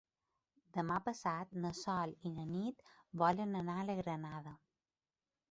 [0.77, 2.83] Demà passat na Sol i na Nit
[3.25, 4.57] volen anar a la Granada.